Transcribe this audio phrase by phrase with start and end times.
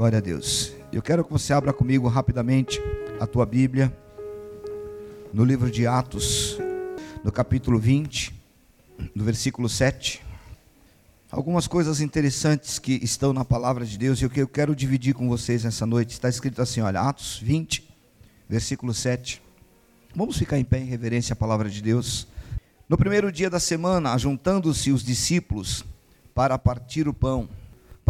[0.00, 0.72] Glória a Deus.
[0.90, 2.80] Eu quero que você abra comigo rapidamente
[3.20, 3.94] a tua Bíblia
[5.30, 6.56] no livro de Atos,
[7.22, 8.34] no capítulo 20,
[9.14, 10.22] no versículo 7.
[11.30, 15.12] Algumas coisas interessantes que estão na palavra de Deus e o que eu quero dividir
[15.12, 16.12] com vocês nessa noite.
[16.12, 17.86] Está escrito assim, olha, Atos 20,
[18.48, 19.42] versículo 7.
[20.16, 22.26] Vamos ficar em pé em reverência à palavra de Deus.
[22.88, 25.84] No primeiro dia da semana, ajuntando-se os discípulos
[26.34, 27.50] para partir o pão,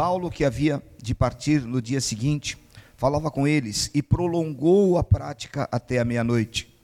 [0.01, 2.57] Paulo, que havia de partir no dia seguinte,
[2.97, 6.75] falava com eles e prolongou a prática até a meia-noite.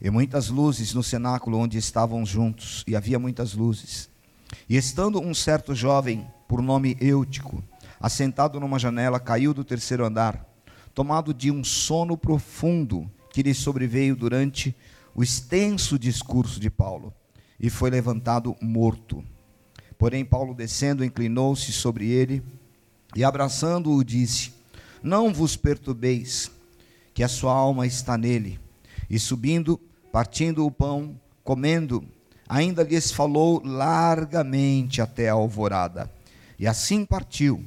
[0.00, 4.10] E muitas luzes no cenáculo onde estavam juntos, e havia muitas luzes.
[4.68, 7.62] E estando um certo jovem, por nome Eutico,
[8.00, 10.44] assentado numa janela, caiu do terceiro andar,
[10.92, 14.74] tomado de um sono profundo que lhe sobreveio durante
[15.14, 17.14] o extenso discurso de Paulo,
[17.60, 19.22] e foi levantado morto.
[19.98, 22.42] Porém, Paulo, descendo, inclinou-se sobre ele
[23.14, 24.52] e, abraçando-o, disse:
[25.02, 26.50] Não vos perturbeis,
[27.14, 28.60] que a sua alma está nele.
[29.08, 29.80] E subindo,
[30.12, 32.04] partindo o pão, comendo,
[32.48, 36.12] ainda lhes falou largamente até a alvorada.
[36.58, 37.64] E assim partiu,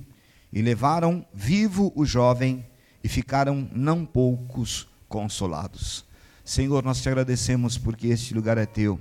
[0.53, 2.65] e levaram vivo o jovem,
[3.03, 6.05] e ficaram não poucos consolados.
[6.43, 8.99] Senhor, nós te agradecemos porque este lugar é teu.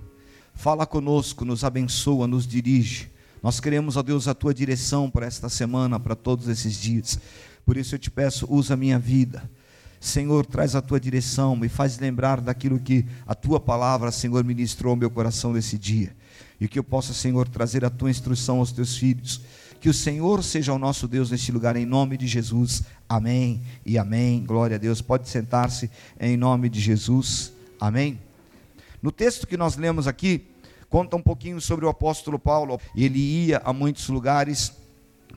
[0.55, 3.11] Fala conosco, nos abençoa, nos dirige
[3.43, 7.19] nós queremos, ó Deus, a tua direção para esta semana, para todos esses dias.
[7.65, 9.49] Por isso eu te peço, usa a minha vida.
[10.01, 14.93] Senhor, traz a tua direção, me faz lembrar daquilo que a tua palavra, Senhor, ministrou
[14.93, 16.15] ao meu coração nesse dia.
[16.61, 19.41] E que eu possa, Senhor, trazer a tua instrução aos teus filhos.
[19.81, 22.83] Que o Senhor seja o nosso Deus neste lugar, em nome de Jesus.
[23.09, 24.45] Amém e amém.
[24.45, 25.01] Glória a Deus.
[25.01, 27.53] Pode sentar-se em nome de Jesus.
[27.81, 28.19] Amém.
[29.01, 30.45] No texto que nós lemos aqui,
[30.89, 32.81] conta um pouquinho sobre o apóstolo Paulo.
[32.97, 34.73] Ele ia a muitos lugares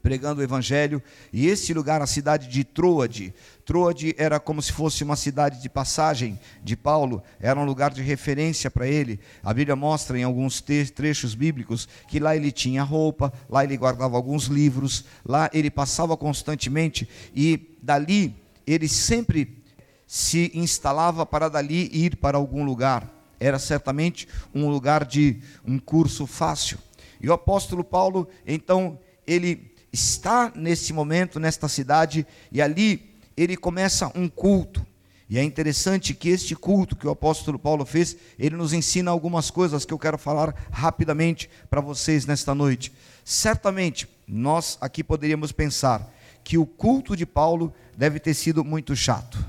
[0.01, 5.03] pregando o evangelho, e esse lugar, a cidade de Troade, Troade era como se fosse
[5.03, 9.19] uma cidade de passagem de Paulo, era um lugar de referência para ele.
[9.43, 14.15] A Bíblia mostra em alguns trechos bíblicos que lá ele tinha roupa, lá ele guardava
[14.17, 18.35] alguns livros, lá ele passava constantemente e dali
[18.65, 19.61] ele sempre
[20.07, 26.27] se instalava para dali ir para algum lugar era certamente um lugar de um curso
[26.27, 26.77] fácil.
[27.19, 34.11] E o apóstolo Paulo, então, ele está nesse momento, nesta cidade, e ali ele começa
[34.15, 34.85] um culto.
[35.27, 39.49] E é interessante que este culto que o apóstolo Paulo fez, ele nos ensina algumas
[39.49, 42.91] coisas que eu quero falar rapidamente para vocês nesta noite.
[43.25, 46.13] Certamente, nós aqui poderíamos pensar
[46.43, 49.43] que o culto de Paulo deve ter sido muito chato.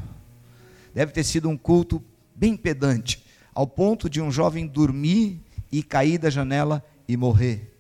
[0.95, 2.03] Deve ter sido um culto
[2.35, 3.22] bem pedante
[3.55, 5.41] ao ponto de um jovem dormir
[5.71, 7.73] e cair da janela e morrer.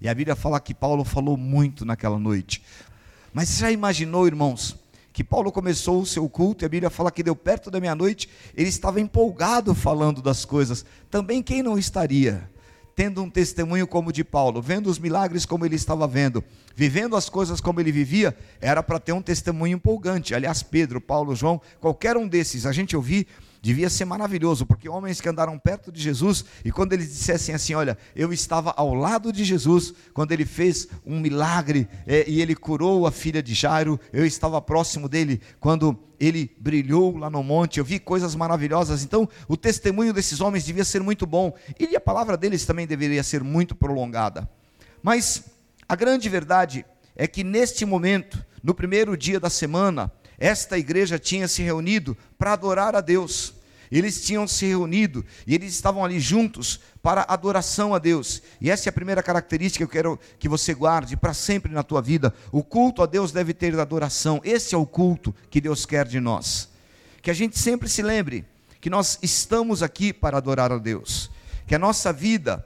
[0.00, 2.62] E a Bíblia fala que Paulo falou muito naquela noite.
[3.32, 4.76] Mas você já imaginou, irmãos,
[5.12, 8.28] que Paulo começou o seu culto e a Bíblia fala que deu perto da meia-noite,
[8.56, 10.84] ele estava empolgado falando das coisas.
[11.10, 12.48] Também quem não estaria?
[12.96, 16.42] Tendo um testemunho como o de Paulo, vendo os milagres como ele estava vendo,
[16.74, 20.34] vivendo as coisas como ele vivia, era para ter um testemunho empolgante.
[20.34, 23.26] Aliás, Pedro, Paulo, João, qualquer um desses, a gente ouvir
[23.60, 27.74] devia ser maravilhoso, porque homens que andaram perto de Jesus, e quando eles dissessem assim:
[27.74, 32.54] Olha, eu estava ao lado de Jesus, quando ele fez um milagre é, e ele
[32.54, 37.78] curou a filha de Jairo, eu estava próximo dele quando ele brilhou lá no monte,
[37.78, 39.02] eu vi coisas maravilhosas.
[39.02, 43.22] Então, o testemunho desses homens devia ser muito bom, e a palavra deles também deveria
[43.22, 44.48] ser muito prolongada.
[45.02, 45.44] Mas
[45.88, 46.84] a grande verdade
[47.16, 52.54] é que neste momento, no primeiro dia da semana, esta igreja tinha se reunido para
[52.54, 53.54] adorar a Deus.
[53.90, 58.40] Eles tinham se reunido e eles estavam ali juntos para adoração a Deus.
[58.60, 61.82] E essa é a primeira característica que eu quero que você guarde para sempre na
[61.82, 62.32] tua vida.
[62.52, 64.40] O culto a Deus deve ter adoração.
[64.44, 66.70] Esse é o culto que Deus quer de nós.
[67.20, 68.46] Que a gente sempre se lembre
[68.80, 71.30] que nós estamos aqui para adorar a Deus.
[71.66, 72.64] Que a nossa vida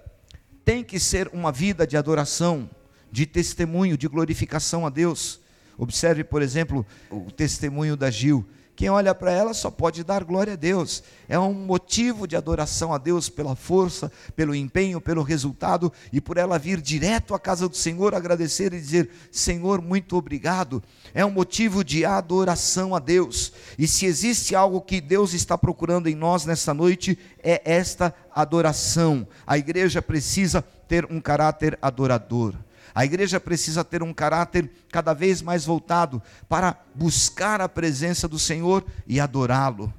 [0.64, 2.70] tem que ser uma vida de adoração,
[3.10, 5.40] de testemunho, de glorificação a Deus.
[5.78, 8.46] Observe, por exemplo, o testemunho da Gil.
[8.76, 11.02] Quem olha para ela só pode dar glória a Deus.
[11.28, 16.36] É um motivo de adoração a Deus pela força, pelo empenho, pelo resultado e por
[16.36, 20.82] ela vir direto à casa do Senhor agradecer e dizer: Senhor, muito obrigado.
[21.14, 23.52] É um motivo de adoração a Deus.
[23.78, 29.26] E se existe algo que Deus está procurando em nós nesta noite, é esta adoração.
[29.46, 32.54] A igreja precisa ter um caráter adorador.
[32.94, 38.38] A igreja precisa ter um caráter cada vez mais voltado para buscar a presença do
[38.38, 39.92] Senhor e adorá-lo.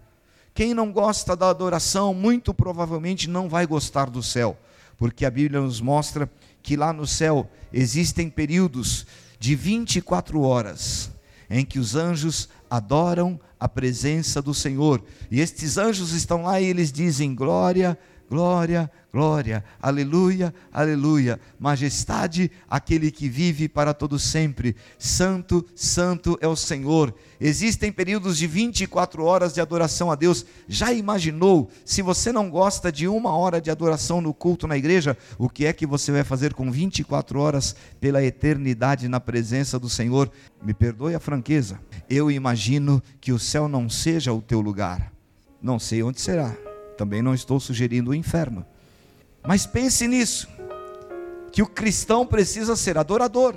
[0.54, 4.58] Quem não gosta da adoração, muito provavelmente não vai gostar do céu,
[4.98, 6.32] porque a Bíblia nos mostra
[6.64, 9.06] que lá no céu existem períodos
[9.38, 11.12] de 24 horas
[11.50, 15.04] em que os anjos adoram a presença do Senhor.
[15.30, 17.98] E estes anjos estão lá e eles dizem: glória,
[18.30, 26.56] glória, glória, aleluia, aleluia, majestade aquele que vive para todo sempre, santo, santo é o
[26.56, 27.14] Senhor.
[27.40, 30.46] Existem períodos de 24 horas de adoração a Deus.
[30.68, 35.18] Já imaginou, se você não gosta de uma hora de adoração no culto na igreja,
[35.38, 39.90] o que é que você vai fazer com 24 horas pela eternidade na presença do
[39.90, 40.32] Senhor?
[40.62, 41.80] Me perdoe a franqueza,
[42.10, 45.12] eu imagino que o céu não seja o teu lugar,
[45.62, 46.65] não sei onde será
[46.96, 48.66] também não estou sugerindo o inferno.
[49.44, 50.48] Mas pense nisso:
[51.52, 53.56] que o cristão precisa ser adorador.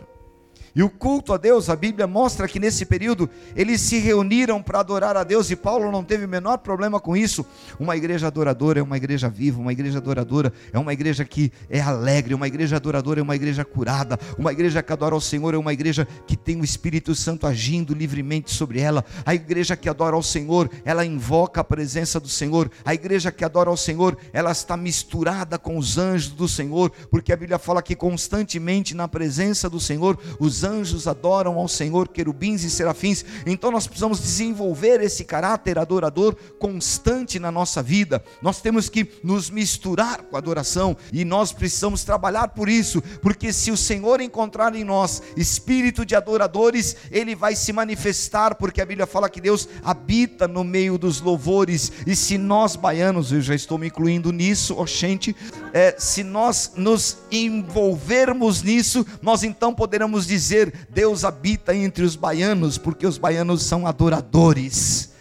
[0.79, 4.79] E o culto a Deus, a Bíblia mostra que nesse período eles se reuniram para
[4.79, 7.45] adorar a Deus e Paulo não teve o menor problema com isso.
[7.81, 11.81] Uma igreja adoradora é uma igreja viva, uma igreja adoradora é uma igreja que é
[11.81, 15.59] alegre, uma igreja adoradora é uma igreja curada, uma igreja que adora ao Senhor é
[15.59, 19.05] uma igreja que tem o Espírito Santo agindo livremente sobre ela.
[19.27, 22.71] A igreja que adora ao Senhor, ela invoca a presença do Senhor.
[22.85, 27.33] A igreja que adora ao Senhor, ela está misturada com os anjos do Senhor, porque
[27.33, 32.62] a Bíblia fala que constantemente na presença do Senhor os anjos adoram ao Senhor, querubins
[32.62, 33.25] e serafins.
[33.47, 38.23] Então nós precisamos desenvolver esse caráter adorador constante na nossa vida.
[38.43, 43.53] Nós temos que nos misturar com a adoração e nós precisamos trabalhar por isso, porque
[43.53, 48.87] se o Senhor encontrar em nós espírito de adoradores, ele vai se manifestar, porque a
[48.87, 51.91] Bíblia fala que Deus habita no meio dos louvores.
[52.06, 55.35] E se nós baianos, eu já estou me incluindo nisso, oxente,
[55.73, 62.17] é, se nós nos envolvermos nisso, nós então poderemos dizer dizer Deus habita entre os
[62.17, 65.12] baianos, porque os baianos são adoradores.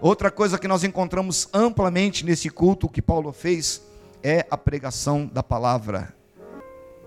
[0.00, 3.80] Outra coisa que nós encontramos amplamente nesse culto que Paulo fez
[4.22, 6.14] é a pregação da palavra.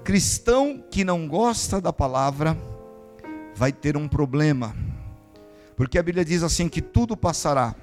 [0.03, 2.57] Cristão que não gosta da palavra
[3.53, 4.73] vai ter um problema,
[5.75, 7.75] porque a Bíblia diz assim que tudo passará,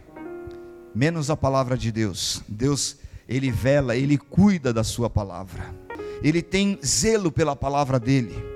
[0.95, 2.43] menos a palavra de Deus.
[2.49, 2.97] Deus,
[3.29, 5.75] ele vela, ele cuida da sua palavra.
[6.23, 8.56] Ele tem zelo pela palavra dele.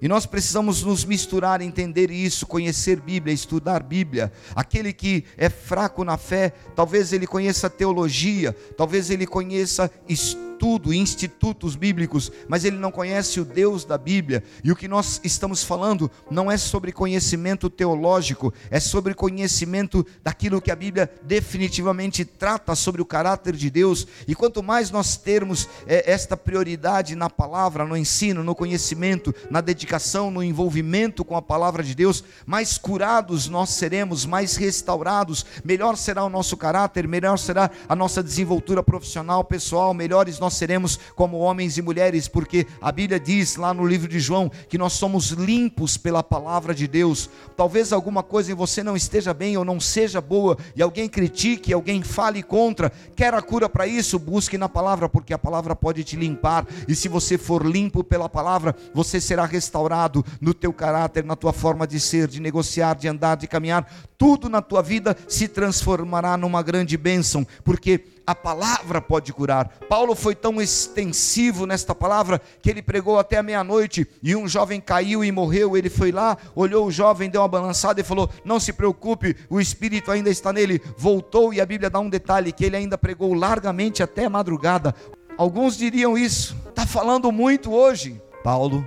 [0.00, 4.32] E nós precisamos nos misturar, entender isso, conhecer Bíblia, estudar Bíblia.
[4.54, 10.92] Aquele que é fraco na fé, talvez ele conheça teologia, talvez ele conheça história estudo,
[10.92, 14.42] institutos bíblicos, mas ele não conhece o Deus da Bíblia.
[14.64, 20.60] E o que nós estamos falando não é sobre conhecimento teológico, é sobre conhecimento daquilo
[20.60, 24.04] que a Bíblia definitivamente trata sobre o caráter de Deus.
[24.26, 29.60] E quanto mais nós termos é, esta prioridade na palavra, no ensino, no conhecimento, na
[29.60, 35.96] dedicação, no envolvimento com a palavra de Deus, mais curados nós seremos, mais restaurados, melhor
[35.96, 40.98] será o nosso caráter, melhor será a nossa desenvoltura profissional, pessoal, melhores nós nós seremos
[41.14, 44.94] como homens e mulheres, porque a Bíblia diz lá no livro de João que nós
[44.94, 47.28] somos limpos pela palavra de Deus.
[47.54, 51.70] Talvez alguma coisa em você não esteja bem ou não seja boa, e alguém critique,
[51.70, 56.02] alguém fale contra, quer a cura para isso, busque na palavra, porque a palavra pode
[56.02, 61.24] te limpar, e se você for limpo pela palavra, você será restaurado no teu caráter,
[61.24, 63.86] na tua forma de ser, de negociar, de andar, de caminhar,
[64.16, 69.70] tudo na tua vida se transformará numa grande bênção, porque a palavra pode curar.
[69.88, 74.82] Paulo foi tão extensivo nesta palavra que ele pregou até a meia-noite e um jovem
[74.82, 75.74] caiu e morreu.
[75.74, 79.58] Ele foi lá, olhou o jovem, deu uma balançada e falou: Não se preocupe, o
[79.58, 80.78] espírito ainda está nele.
[80.94, 84.94] Voltou e a Bíblia dá um detalhe: que ele ainda pregou largamente até a madrugada.
[85.38, 88.20] Alguns diriam isso, está falando muito hoje.
[88.44, 88.86] Paulo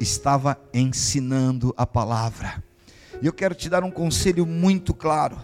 [0.00, 2.64] estava ensinando a palavra.
[3.20, 5.38] E eu quero te dar um conselho muito claro.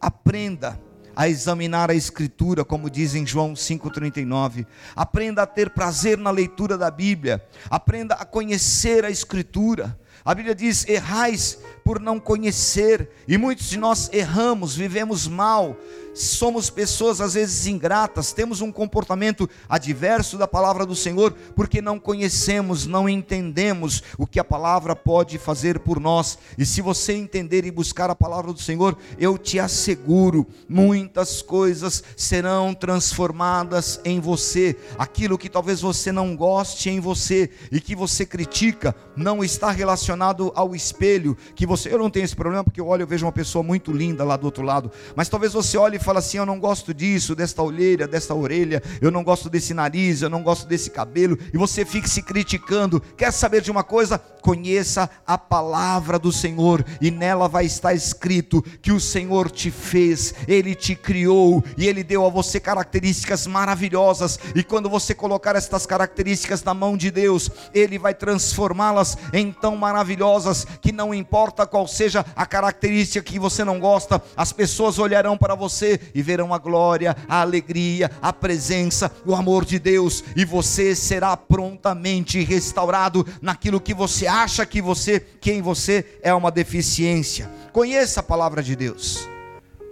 [0.00, 0.80] Aprenda
[1.18, 4.64] a examinar a Escritura, como diz em João 5,39.
[4.94, 7.44] Aprenda a ter prazer na leitura da Bíblia.
[7.68, 9.98] Aprenda a conhecer a Escritura.
[10.24, 15.76] A Bíblia diz: errais por não conhecer, e muitos de nós erramos, vivemos mal,
[16.18, 21.98] somos pessoas às vezes ingratas, temos um comportamento adverso da palavra do Senhor, porque não
[21.98, 26.38] conhecemos, não entendemos o que a palavra pode fazer por nós.
[26.56, 32.02] E se você entender e buscar a palavra do Senhor, eu te asseguro, muitas coisas
[32.16, 34.76] serão transformadas em você.
[34.98, 40.52] Aquilo que talvez você não goste em você e que você critica, não está relacionado
[40.54, 43.32] ao espelho, que você, eu não tenho esse problema porque eu olho e vejo uma
[43.32, 46.46] pessoa muito linda lá do outro lado, mas talvez você olhe e fala assim: Eu
[46.46, 50.66] não gosto disso, desta olheira, desta orelha, eu não gosto desse nariz, eu não gosto
[50.66, 52.98] desse cabelo, e você fica se criticando.
[53.14, 54.18] Quer saber de uma coisa?
[54.40, 60.32] Conheça a palavra do Senhor, e nela vai estar escrito que o Senhor te fez,
[60.46, 65.84] Ele te criou, e Ele deu a você características maravilhosas, e quando você colocar estas
[65.84, 71.86] características na mão de Deus, Ele vai transformá-las em tão maravilhosas que não importa qual
[71.86, 76.58] seja a característica que você não gosta, as pessoas olharão para você e verão a
[76.58, 83.80] glória, a alegria, a presença, o amor de Deus, e você será prontamente restaurado naquilo
[83.80, 87.50] que você acha que você, que em você é uma deficiência.
[87.72, 89.28] Conheça a palavra de Deus.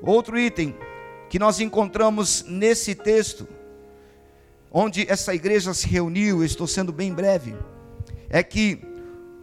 [0.03, 0.75] Outro item
[1.29, 3.47] que nós encontramos nesse texto,
[4.71, 7.57] onde essa igreja se reuniu, estou sendo bem breve,
[8.29, 8.81] é que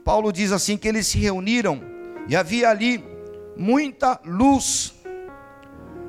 [0.03, 1.81] Paulo diz assim que eles se reuniram
[2.27, 3.03] e havia ali
[3.57, 4.92] muita luz.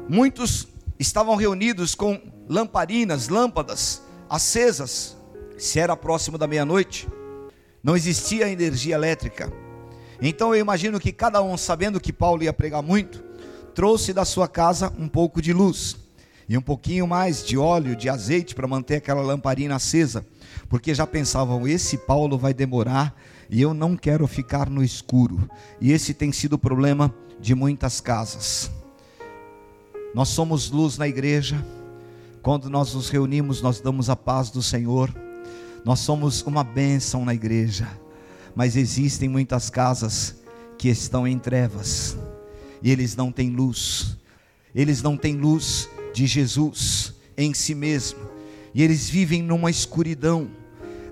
[0.08, 0.68] Muitos
[0.98, 5.16] estavam reunidos com lamparinas, lâmpadas acesas.
[5.56, 7.08] Se era próximo da meia-noite,
[7.82, 9.52] não existia energia elétrica.
[10.20, 13.22] Então eu imagino que cada um, sabendo que Paulo ia pregar muito,
[13.74, 15.96] trouxe da sua casa um pouco de luz
[16.48, 20.24] e um pouquinho mais de óleo, de azeite para manter aquela lamparina acesa,
[20.68, 23.18] porque já pensavam: esse Paulo vai demorar
[23.48, 25.48] e eu não quero ficar no escuro.
[25.80, 28.70] E esse tem sido o problema de muitas casas.
[30.14, 31.64] Nós somos luz na igreja.
[32.42, 35.14] Quando nós nos reunimos, nós damos a paz do Senhor.
[35.84, 37.88] Nós somos uma bênção na igreja.
[38.54, 40.36] Mas existem muitas casas
[40.78, 42.16] que estão em trevas.
[42.82, 44.16] E eles não têm luz.
[44.74, 48.20] Eles não têm luz de Jesus em si mesmo.
[48.72, 50.48] E eles vivem numa escuridão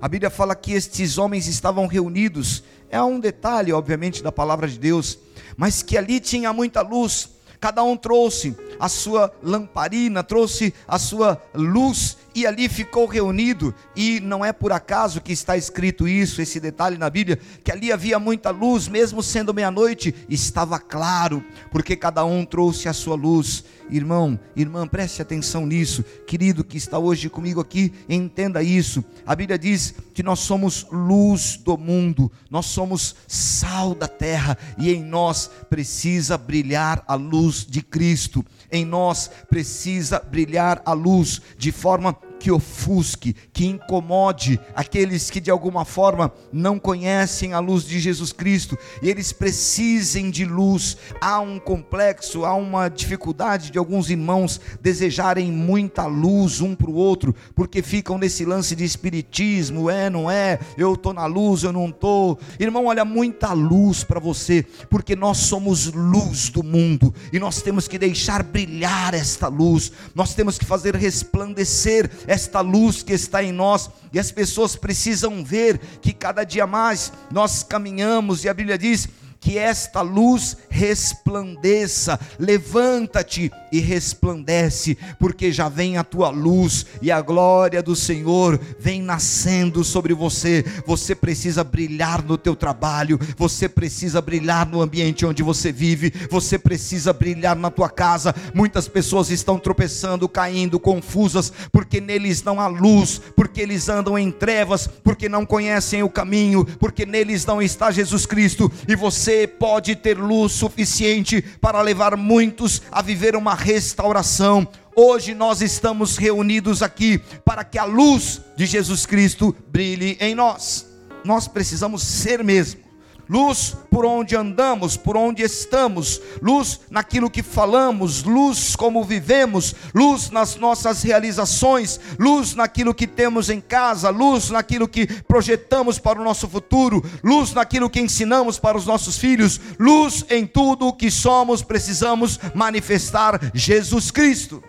[0.03, 2.65] a Bíblia fala que estes homens estavam reunidos.
[2.91, 5.17] É um detalhe, obviamente, da palavra de Deus,
[5.57, 7.29] mas que ali tinha muita luz.
[7.63, 14.21] Cada um trouxe a sua lamparina, trouxe a sua luz e ali ficou reunido, e
[14.21, 18.19] não é por acaso que está escrito isso, esse detalhe na Bíblia, que ali havia
[18.19, 23.65] muita luz, mesmo sendo meia-noite, estava claro, porque cada um trouxe a sua luz.
[23.91, 29.05] Irmão, irmã, preste atenção nisso, querido que está hoje comigo aqui, entenda isso.
[29.27, 34.91] A Bíblia diz que nós somos luz do mundo, nós somos sal da terra, e
[34.91, 41.71] em nós precisa brilhar a luz de Cristo, em nós precisa brilhar a luz de
[41.71, 48.01] forma que ofusque, que incomode aqueles que de alguma forma não conhecem a luz de
[48.01, 50.97] Jesus Cristo e eles precisem de luz.
[51.21, 56.95] Há um complexo, há uma dificuldade de alguns irmãos desejarem muita luz um para o
[56.95, 61.73] outro, porque ficam nesse lance de espiritismo, é, não é, eu estou na luz, eu
[61.73, 62.41] não estou.
[62.59, 67.87] Irmão, olha, muita luz para você, porque nós somos luz do mundo e nós temos
[67.87, 73.53] que deixar brilhar esta luz, nós temos que fazer resplandecer esta luz que está em
[73.53, 78.79] nós, e as pessoas precisam ver que cada dia mais nós caminhamos, e a Bíblia
[78.79, 79.09] diz
[79.43, 82.19] que esta luz resplandeça.
[82.39, 89.03] Levanta-te e resplandece, porque já vem a tua luz e a glória do Senhor vem
[89.03, 90.65] nascendo sobre você.
[90.87, 96.57] Você precisa brilhar no teu trabalho, você precisa brilhar no ambiente onde você vive, você
[96.57, 98.33] precisa brilhar na tua casa.
[98.55, 104.31] Muitas pessoas estão tropeçando, caindo, confusas, porque neles não há luz, porque eles andam em
[104.31, 109.47] trevas, porque não conhecem o caminho, porque neles não está Jesus Cristo, e você você
[109.47, 114.69] pode ter luz suficiente para levar muitos a viver uma restauração.
[114.95, 120.87] Hoje nós estamos reunidos aqui para que a luz de Jesus Cristo brilhe em nós.
[121.25, 122.82] Nós precisamos ser mesmo
[123.29, 130.31] luz por onde andamos, por onde estamos, luz naquilo que falamos, luz como vivemos, luz
[130.31, 136.25] nas nossas realizações, luz naquilo que temos em casa, luz naquilo que projetamos para o
[136.25, 141.11] nosso futuro, luz naquilo que ensinamos para os nossos filhos, luz em tudo o que
[141.11, 144.63] somos, precisamos manifestar Jesus Cristo.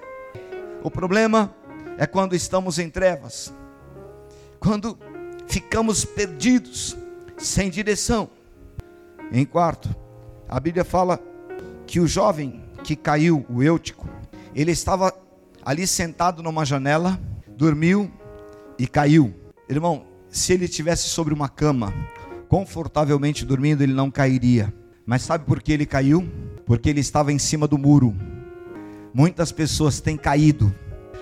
[0.84, 1.54] O problema
[1.98, 3.54] é quando estamos em trevas,
[4.60, 4.98] quando
[5.48, 6.96] ficamos perdidos,
[7.38, 8.30] sem direção
[9.34, 9.90] em quarto,
[10.48, 11.20] a Bíblia fala
[11.88, 14.08] que o jovem que caiu, o Eutico,
[14.54, 15.12] ele estava
[15.66, 18.12] ali sentado numa janela, dormiu
[18.78, 19.34] e caiu.
[19.68, 21.92] Irmão, se ele estivesse sobre uma cama,
[22.48, 24.72] confortavelmente dormindo, ele não cairia.
[25.04, 26.30] Mas sabe por que ele caiu?
[26.64, 28.16] Porque ele estava em cima do muro.
[29.12, 30.74] Muitas pessoas têm caído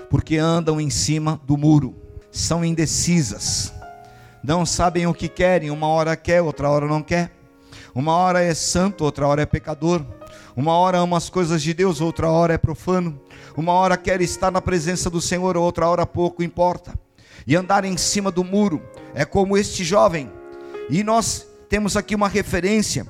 [0.10, 1.96] porque andam em cima do muro,
[2.30, 3.74] são indecisas,
[4.44, 7.32] não sabem o que querem, uma hora quer, outra hora não quer
[7.94, 10.06] uma hora é santo, outra hora é pecador.
[10.56, 13.20] Uma hora ama as coisas de Deus, outra hora é profano.
[13.56, 16.94] Uma hora quer estar na presença do Senhor, outra hora pouco importa.
[17.46, 18.82] E andar em cima do muro
[19.14, 20.32] é como este jovem.
[20.90, 23.06] E nós temos aqui uma referência.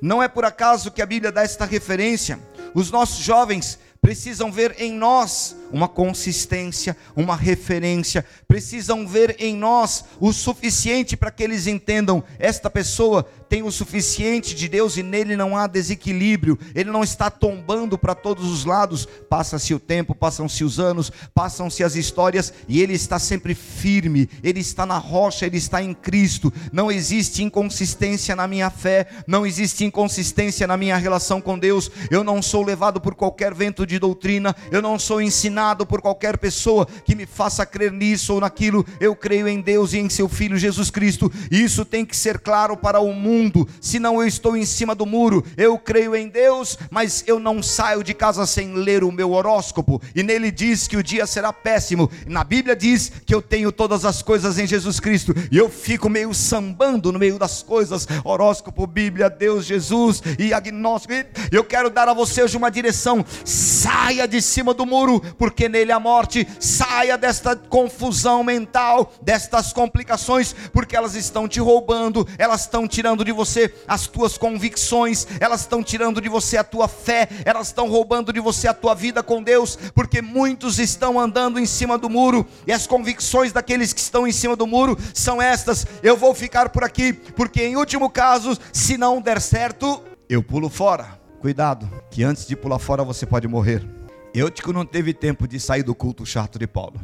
[0.00, 2.38] Não é por acaso que a Bíblia dá esta referência.
[2.74, 10.04] Os nossos jovens precisam ver em nós uma consistência, uma referência, precisam ver em nós
[10.20, 15.36] o suficiente para que eles entendam: esta pessoa tem o suficiente de Deus e nele
[15.36, 19.06] não há desequilíbrio, ele não está tombando para todos os lados.
[19.30, 24.58] Passa-se o tempo, passam-se os anos, passam-se as histórias e ele está sempre firme, ele
[24.58, 26.52] está na rocha, ele está em Cristo.
[26.72, 31.88] Não existe inconsistência na minha fé, não existe inconsistência na minha relação com Deus.
[32.10, 36.38] Eu não sou levado por qualquer vento de doutrina, eu não sou ensinado por qualquer
[36.38, 38.84] pessoa que me faça crer nisso ou naquilo.
[38.98, 41.30] Eu creio em Deus e em seu Filho Jesus Cristo.
[41.52, 43.14] Isso tem que ser claro para o
[43.44, 43.68] mundo.
[43.80, 45.44] Senão eu estou em cima do muro.
[45.56, 50.00] Eu creio em Deus, mas eu não saio de casa sem ler o meu horóscopo.
[50.14, 52.10] E nele diz que o dia será péssimo.
[52.26, 55.34] Na Bíblia diz que eu tenho todas as coisas em Jesus Cristo.
[55.50, 58.06] E eu fico meio sambando no meio das coisas.
[58.24, 61.14] Horóscopo, Bíblia, Deus, Jesus e agnóstico.
[61.50, 63.24] Eu quero dar a você hoje uma direção.
[63.44, 66.46] Saia de cima do muro, porque nele há morte.
[66.58, 73.32] Saia desta confusão mental, destas complicações, porque elas estão te roubando, elas estão tirando de
[73.34, 78.32] você as tuas convicções, elas estão tirando de você a tua fé, elas estão roubando
[78.32, 82.46] de você a tua vida com Deus, porque muitos estão andando em cima do muro,
[82.66, 86.70] e as convicções daqueles que estão em cima do muro são estas: eu vou ficar
[86.70, 91.20] por aqui, porque em último caso, se não der certo, eu pulo fora.
[91.40, 93.86] Cuidado, que antes de pular fora você pode morrer.
[94.32, 97.00] Eutico não teve tempo de sair do culto chato de Paulo.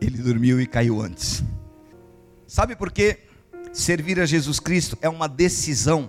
[0.00, 1.42] Ele dormiu e caiu antes.
[2.46, 3.20] Sabe por quê?
[3.74, 6.08] Servir a Jesus Cristo é uma decisão.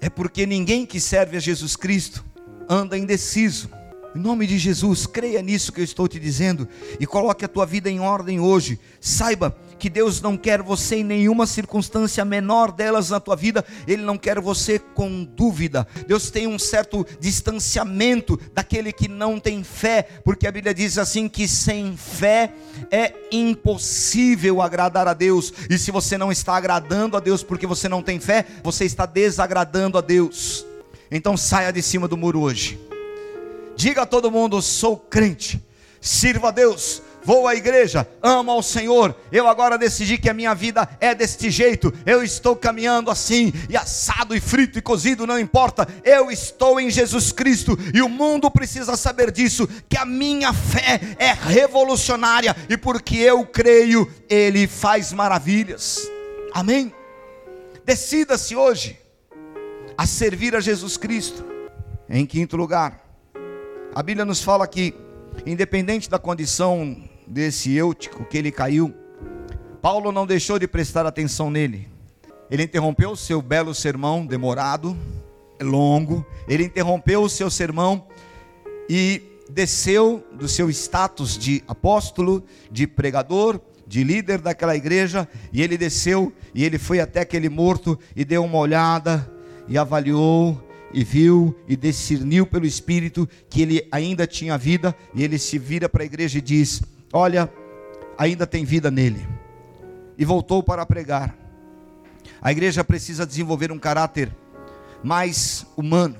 [0.00, 2.24] É porque ninguém que serve a Jesus Cristo
[2.68, 3.68] anda indeciso.
[4.14, 6.68] Em nome de Jesus, creia nisso que eu estou te dizendo
[7.00, 8.78] e coloque a tua vida em ordem hoje.
[9.00, 14.02] Saiba que Deus não quer você em nenhuma circunstância menor delas na tua vida, Ele
[14.02, 15.84] não quer você com dúvida.
[16.06, 21.28] Deus tem um certo distanciamento daquele que não tem fé, porque a Bíblia diz assim:
[21.28, 22.52] que sem fé
[22.92, 27.88] é impossível agradar a Deus, e se você não está agradando a Deus porque você
[27.88, 30.64] não tem fé, você está desagradando a Deus.
[31.10, 32.78] Então saia de cima do muro hoje
[33.74, 35.60] Diga a todo mundo: sou crente,
[36.00, 39.16] sirva a Deus, vou à igreja, amo ao Senhor.
[39.30, 41.92] Eu agora decidi que a minha vida é deste jeito.
[42.04, 45.86] Eu estou caminhando assim, e assado, e frito, e cozido, não importa.
[46.04, 51.00] Eu estou em Jesus Cristo, e o mundo precisa saber disso: que a minha fé
[51.18, 56.00] é revolucionária, e porque eu creio, Ele faz maravilhas.
[56.52, 56.92] Amém?
[57.84, 58.98] Decida-se hoje
[59.96, 61.44] a servir a Jesus Cristo.
[62.08, 63.00] Em quinto lugar,
[63.94, 64.94] a Bíblia nos fala que,
[65.46, 68.94] independente da condição desse eutico que ele caiu,
[69.80, 71.88] Paulo não deixou de prestar atenção nele.
[72.50, 74.96] Ele interrompeu o seu belo sermão, demorado,
[75.60, 78.06] longo, ele interrompeu o seu sermão
[78.88, 85.78] e desceu do seu status de apóstolo, de pregador, de líder daquela igreja, e ele
[85.78, 89.30] desceu e ele foi até aquele morto e deu uma olhada
[89.66, 95.38] e avaliou e viu e discerniu pelo Espírito que ele ainda tinha vida, e ele
[95.38, 97.52] se vira para a igreja e diz: Olha,
[98.16, 99.26] ainda tem vida nele.
[100.16, 101.36] E voltou para pregar.
[102.40, 104.34] A igreja precisa desenvolver um caráter
[105.02, 106.16] mais humano.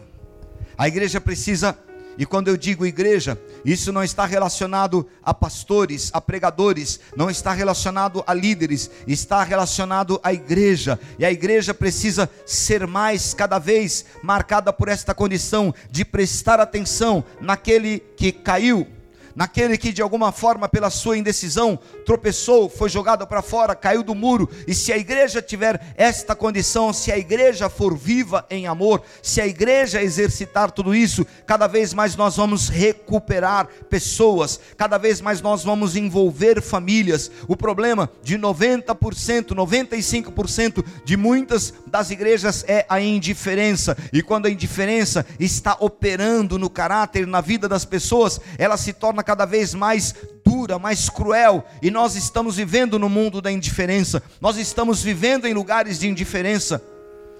[0.76, 1.78] A igreja precisa
[2.18, 7.52] e quando eu digo igreja, isso não está relacionado a pastores, a pregadores, não está
[7.52, 10.98] relacionado a líderes, está relacionado à igreja.
[11.18, 17.24] E a igreja precisa ser mais, cada vez, marcada por esta condição de prestar atenção
[17.40, 18.86] naquele que caiu,
[19.34, 24.14] naquele que de alguma forma, pela sua indecisão, tropeçou, foi jogado para fora, caiu do
[24.14, 24.48] muro.
[24.66, 29.40] E se a igreja tiver esta condição, se a igreja for viva em amor, se
[29.40, 35.40] a igreja exercitar tudo isso, cada vez mais nós vamos recuperar pessoas, cada vez mais
[35.40, 37.30] nós vamos envolver famílias.
[37.48, 43.96] O problema de 90%, 95% de muitas das igrejas é a indiferença.
[44.12, 49.21] E quando a indiferença está operando no caráter, na vida das pessoas, ela se torna
[49.22, 54.56] cada vez mais dura, mais cruel, e nós estamos vivendo no mundo da indiferença, nós
[54.56, 56.82] estamos vivendo em lugares de indiferença,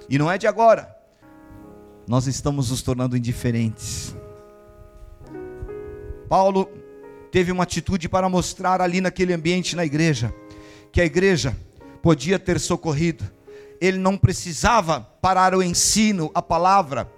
[0.09, 0.95] e não é de agora,
[2.07, 4.15] nós estamos nos tornando indiferentes.
[6.29, 6.69] Paulo
[7.31, 10.35] teve uma atitude para mostrar ali naquele ambiente na igreja,
[10.91, 11.57] que a igreja
[12.03, 13.25] podia ter socorrido,
[13.81, 17.11] ele não precisava parar o ensino, a palavra,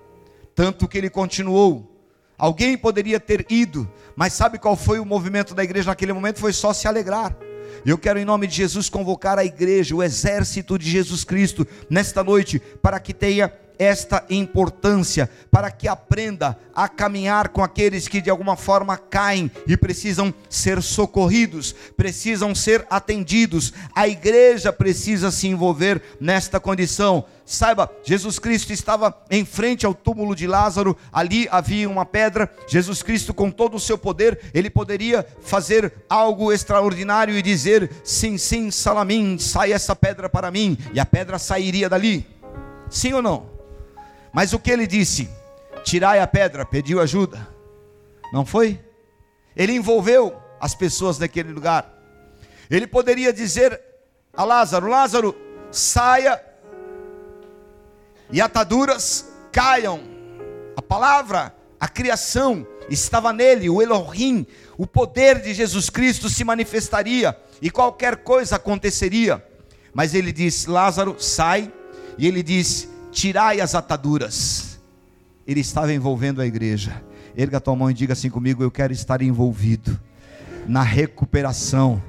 [0.55, 1.94] tanto que ele continuou.
[2.37, 6.41] Alguém poderia ter ido, mas sabe qual foi o movimento da igreja naquele momento?
[6.41, 7.37] Foi só se alegrar.
[7.85, 12.25] Eu quero, em nome de Jesus, convocar a igreja, o exército de Jesus Cristo, nesta
[12.25, 18.31] noite, para que tenha esta importância, para que aprenda a caminhar com aqueles que de
[18.31, 23.73] alguma forma caem e precisam ser socorridos, precisam ser atendidos.
[23.95, 27.25] A igreja precisa se envolver nesta condição.
[27.47, 32.51] Saiba, Jesus Cristo estava em frente ao túmulo de Lázaro, ali havia uma pedra.
[32.67, 38.39] Jesus Cristo, com todo o seu poder, ele poderia fazer algo extraordinário e dizer: Sim,
[38.39, 42.27] sim, Salamim, sai essa pedra para mim, e a pedra sairia dali.
[42.89, 43.54] Sim ou não?
[44.35, 45.31] Mas o que ele disse?
[45.85, 47.47] Tirai a pedra, pediu ajuda.
[48.33, 48.81] Não foi?
[49.55, 51.89] Ele envolveu as pessoas naquele lugar.
[52.69, 53.81] Ele poderia dizer
[54.33, 55.37] a Lázaro: Lázaro,
[55.71, 56.45] saia
[58.29, 60.01] e ataduras caiam.
[60.77, 64.45] A palavra, a criação estava nele, o Elohim,
[64.77, 69.47] o poder de Jesus Cristo se manifestaria e qualquer coisa aconteceria.
[69.93, 71.73] Mas ele diz: Lázaro, sai.
[72.19, 74.79] E ele diz: tirai as ataduras.
[75.47, 77.03] Ele estava envolvendo a igreja.
[77.37, 79.99] Erga tua mão e diga assim comigo: Eu quero estar envolvido
[80.67, 82.03] na recuperação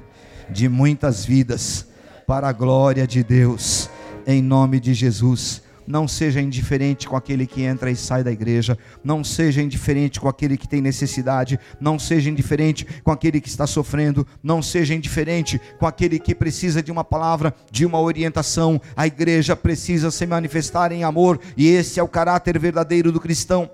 [0.50, 1.86] de muitas vidas,
[2.26, 3.88] para a glória de Deus,
[4.26, 5.62] em nome de Jesus.
[5.86, 8.76] Não seja indiferente com aquele que entra e sai da igreja.
[9.04, 11.58] Não seja indiferente com aquele que tem necessidade.
[11.80, 14.26] Não seja indiferente com aquele que está sofrendo.
[14.42, 18.80] Não seja indiferente com aquele que precisa de uma palavra, de uma orientação.
[18.96, 21.40] A igreja precisa se manifestar em amor.
[21.56, 23.70] E esse é o caráter verdadeiro do cristão.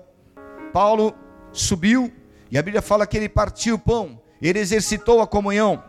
[0.71, 1.13] Paulo
[1.51, 2.11] subiu
[2.51, 4.21] e a Bíblia fala que ele partiu o pão.
[4.41, 5.83] Ele exercitou a comunhão.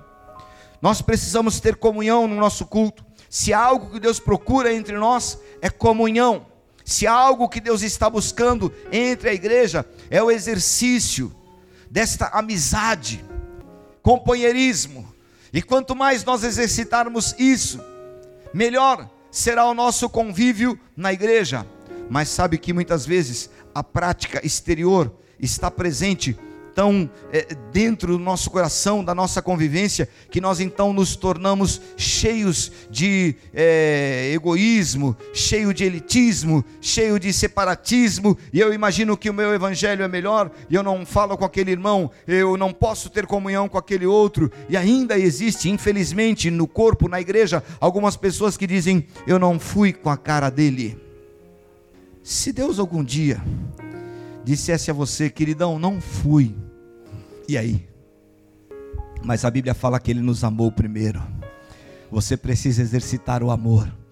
[0.81, 3.05] Nós precisamos ter comunhão no nosso culto.
[3.35, 6.47] Se há algo que Deus procura entre nós, é comunhão.
[6.85, 11.35] Se há algo que Deus está buscando entre a igreja, é o exercício
[11.91, 13.25] desta amizade,
[14.03, 15.13] companheirismo.
[15.53, 17.81] E quanto mais nós exercitarmos isso,
[18.53, 21.67] melhor será o nosso convívio na igreja.
[22.09, 26.39] Mas sabe que muitas vezes a prática exterior está presente
[26.75, 32.73] tão é, dentro do nosso coração, da nossa convivência, que nós então nos tornamos cheios
[32.91, 39.55] de é, egoísmo, cheio de elitismo, cheio de separatismo, e eu imagino que o meu
[39.55, 43.69] evangelho é melhor, e eu não falo com aquele irmão, eu não posso ter comunhão
[43.69, 49.07] com aquele outro, e ainda existe, infelizmente, no corpo, na igreja, algumas pessoas que dizem:
[49.27, 50.99] Eu não fui com a cara dele.
[52.23, 53.43] Se Deus algum dia
[54.45, 56.55] dissesse a você, queridão, não fui,
[57.49, 57.89] e aí?
[59.25, 61.23] Mas a Bíblia fala que Ele nos amou primeiro.
[62.11, 64.04] Você precisa exercitar o amor.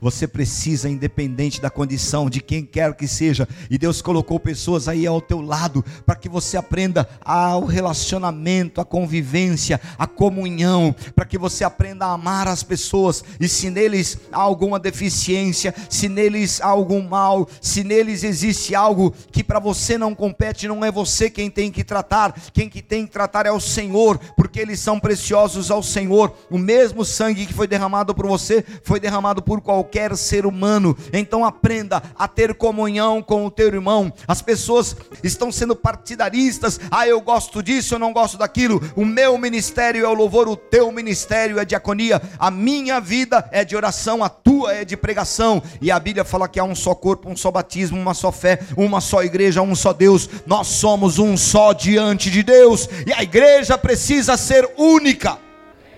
[0.00, 5.06] Você precisa, independente da condição de quem quer que seja, e Deus colocou pessoas aí
[5.06, 11.36] ao teu lado para que você aprenda ao relacionamento, a convivência, a comunhão, para que
[11.36, 13.22] você aprenda a amar as pessoas.
[13.38, 19.12] E se neles há alguma deficiência, se neles há algum mal, se neles existe algo
[19.30, 23.06] que para você não compete, não é você quem tem que tratar, quem que tem
[23.06, 26.32] que tratar é o Senhor, porque eles são preciosos ao Senhor.
[26.50, 30.96] O mesmo sangue que foi derramado por você foi derramado por qualquer qualquer ser humano.
[31.12, 34.12] Então aprenda a ter comunhão com o teu irmão.
[34.28, 36.78] As pessoas estão sendo partidaristas.
[36.90, 38.80] Ah, eu gosto disso, eu não gosto daquilo.
[38.94, 42.22] O meu ministério é o louvor, o teu ministério é diaconia.
[42.38, 45.60] A minha vida é de oração, a tua é de pregação.
[45.80, 48.60] E a Bíblia fala que há um só corpo, um só batismo, uma só fé,
[48.76, 50.30] uma só igreja, um só Deus.
[50.46, 52.88] Nós somos um só diante de Deus.
[53.06, 55.38] E a igreja precisa ser única.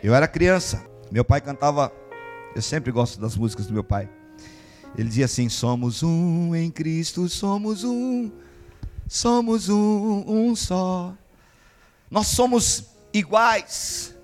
[0.02, 1.92] Eu era criança, meu pai cantava
[2.54, 4.08] eu sempre gosto das músicas do meu pai.
[4.96, 8.30] Ele dizia assim: Somos um em Cristo, somos um,
[9.08, 11.14] somos um, um só.
[12.10, 14.14] Nós somos iguais,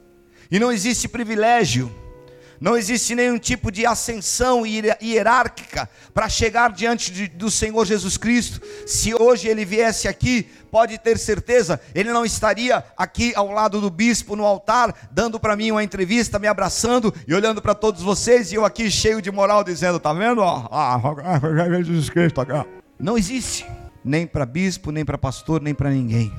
[0.51, 1.91] e não existe privilégio
[2.61, 8.61] não existe nenhum tipo de ascensão hierárquica para chegar diante de, do Senhor Jesus Cristo.
[8.87, 13.90] Se hoje ele viesse aqui, pode ter certeza, ele não estaria aqui ao lado do
[13.90, 18.51] bispo no altar, dando para mim uma entrevista, me abraçando e olhando para todos vocês,
[18.51, 20.42] e eu aqui cheio de moral, dizendo: Tá vendo?
[20.42, 21.01] Ah,
[21.83, 22.40] Jesus Cristo.
[22.99, 23.64] Não existe,
[24.05, 26.33] nem para bispo, nem para pastor, nem para ninguém.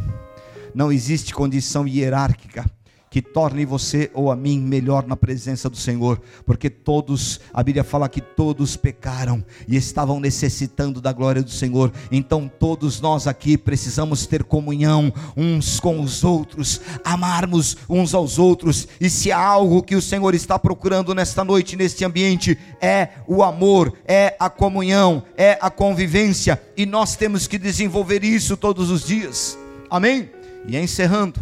[0.76, 2.66] Não existe condição hierárquica
[3.10, 7.84] que torne você ou a mim melhor na presença do Senhor, porque todos, a Bíblia
[7.84, 11.92] fala que todos pecaram e estavam necessitando da glória do Senhor.
[12.12, 18.88] Então todos nós aqui precisamos ter comunhão uns com os outros, amarmos uns aos outros.
[19.00, 23.44] E se há algo que o Senhor está procurando nesta noite, neste ambiente, é o
[23.44, 29.06] amor, é a comunhão, é a convivência, e nós temos que desenvolver isso todos os
[29.06, 29.58] dias.
[29.90, 30.30] Amém?
[30.68, 31.40] E encerrando,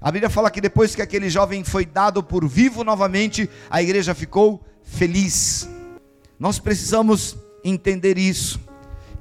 [0.00, 4.14] a Bíblia fala que depois que aquele jovem foi dado por vivo novamente, a igreja
[4.14, 5.68] ficou feliz.
[6.38, 8.60] Nós precisamos entender isso,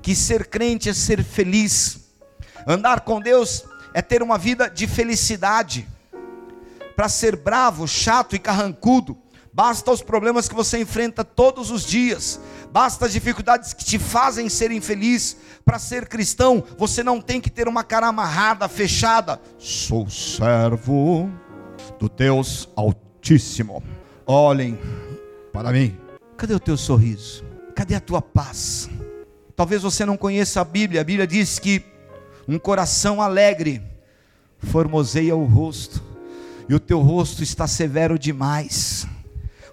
[0.02, 2.02] que ser crente é ser feliz.
[2.66, 5.88] Andar com Deus é ter uma vida de felicidade.
[6.96, 9.18] Para ser bravo, chato e carrancudo,
[9.54, 12.40] basta os problemas que você enfrenta todos os dias,
[12.72, 15.38] basta as dificuldades que te fazem ser infeliz.
[15.64, 19.40] Para ser cristão, você não tem que ter uma cara amarrada, fechada.
[19.58, 21.30] Sou servo
[22.00, 23.84] do Deus Altíssimo.
[24.26, 24.80] Olhem
[25.54, 25.98] para mim.
[26.38, 27.44] Cadê o teu sorriso?
[27.76, 28.90] Cadê a tua paz?
[29.56, 31.02] Talvez você não conheça a Bíblia.
[31.02, 31.84] A Bíblia diz que
[32.48, 33.82] um coração alegre
[34.58, 36.04] formoseia o rosto,
[36.68, 39.08] e o teu rosto está severo demais.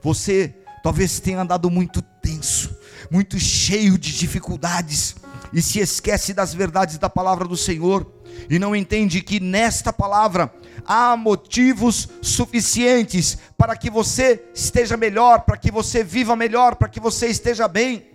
[0.03, 2.77] Você talvez tenha andado muito tenso,
[3.11, 5.17] muito cheio de dificuldades,
[5.53, 8.07] e se esquece das verdades da palavra do Senhor,
[8.49, 10.53] e não entende que nesta palavra
[10.87, 17.01] há motivos suficientes para que você esteja melhor, para que você viva melhor, para que
[17.01, 18.07] você esteja bem.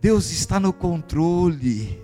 [0.00, 2.00] Deus está no controle,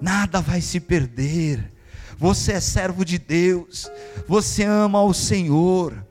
[0.00, 1.72] nada vai se perder.
[2.18, 3.90] Você é servo de Deus,
[4.28, 6.06] você ama o Senhor.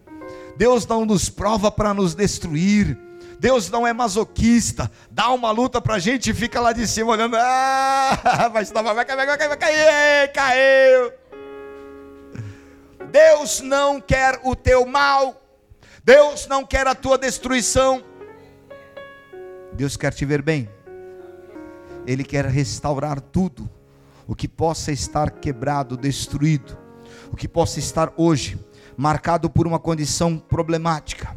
[0.58, 2.98] Deus não nos prova para nos destruir.
[3.42, 7.10] Deus não é masoquista, dá uma luta para a gente e fica lá de cima
[7.10, 8.20] olhando, ah,
[8.54, 11.12] vai, vai, vai, vai, vai, vai cair, caiu.
[13.12, 15.42] Deus não quer o teu mal,
[16.04, 18.04] Deus não quer a tua destruição,
[19.74, 20.70] Deus quer te ver bem,
[22.06, 23.68] Ele quer restaurar tudo,
[24.28, 26.78] o que possa estar quebrado, destruído,
[27.34, 28.60] o que possa estar hoje
[29.02, 31.36] marcado por uma condição problemática.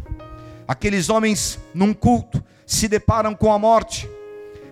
[0.69, 4.07] Aqueles homens, num culto, se deparam com a morte,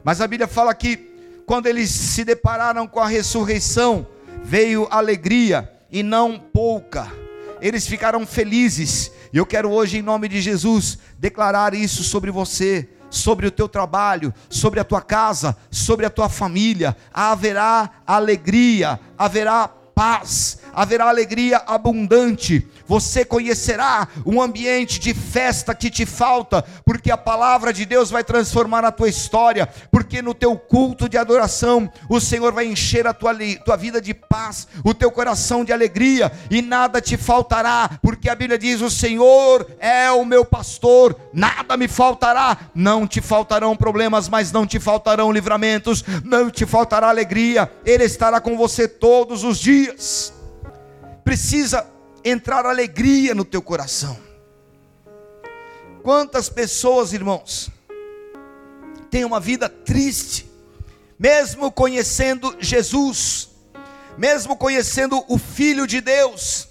[0.05, 0.99] mas a Bíblia fala que,
[1.47, 4.07] quando eles se depararam com a ressurreição,
[4.45, 7.11] veio alegria e não pouca.
[7.63, 9.11] Eles ficaram felizes.
[9.33, 13.71] E eu quero hoje, em nome de Jesus, declarar isso sobre você, sobre o teu
[13.71, 16.95] trabalho, sobre a tua casa, sobre a tua família.
[17.11, 22.67] Haverá alegria, haverá paz, haverá alegria abundante.
[22.87, 28.25] Você conhecerá um ambiente de festa que te falta, porque a palavra de Deus vai
[28.25, 33.15] transformar a tua história, porque no teu culto de adoração, o Senhor vai encher a
[33.15, 38.29] tua, tua vida de paz, o teu coração de alegria, e nada te faltará, porque
[38.29, 42.59] a Bíblia diz: O Senhor é o meu pastor, nada me faltará.
[42.75, 48.41] Não te faltarão problemas, mas não te faltarão livramentos, não te faltará alegria, Ele estará
[48.41, 50.33] com você todos os dias
[51.25, 51.87] precisa
[52.25, 54.17] entrar alegria no teu coração.
[56.03, 57.71] Quantas pessoas, irmãos,
[59.11, 60.51] têm uma vida triste,
[61.19, 63.51] mesmo conhecendo Jesus,
[64.17, 66.69] mesmo conhecendo o Filho de Deus,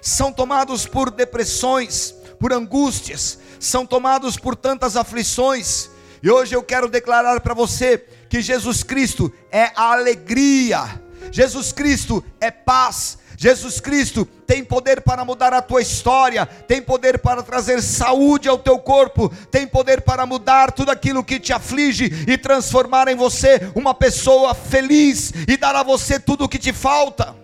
[0.00, 5.90] são tomados por depressões, por angústias, são tomados por tantas aflições,
[6.22, 11.00] e hoje eu quero declarar para você que Jesus Cristo é a alegria,
[11.30, 17.18] Jesus Cristo é paz, Jesus Cristo tem poder para mudar a tua história, tem poder
[17.18, 22.24] para trazer saúde ao teu corpo, tem poder para mudar tudo aquilo que te aflige
[22.26, 26.72] e transformar em você uma pessoa feliz e dar a você tudo o que te
[26.72, 27.36] falta.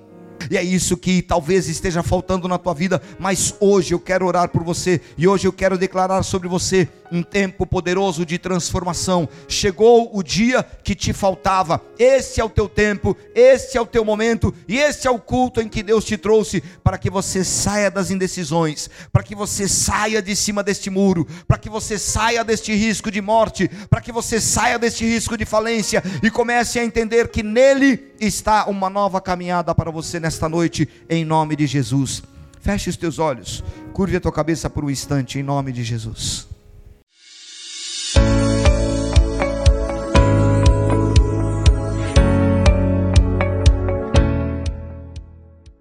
[0.51, 4.49] E é isso que talvez esteja faltando na tua vida, mas hoje eu quero orar
[4.49, 9.29] por você e hoje eu quero declarar sobre você um tempo poderoso de transformação.
[9.49, 11.81] Chegou o dia que te faltava.
[11.99, 15.61] Esse é o teu tempo, esse é o teu momento e esse é o culto
[15.61, 20.21] em que Deus te trouxe para que você saia das indecisões, para que você saia
[20.21, 24.41] de cima deste muro, para que você saia deste risco de morte, para que você
[24.41, 29.75] saia deste risco de falência e comece a entender que nele está uma nova caminhada
[29.75, 32.23] para você nesta noite, em nome de Jesus.
[32.61, 36.54] Feche os teus olhos, curve a tua cabeça por um instante, em nome de Jesus.
[38.15, 38.54] Shoot.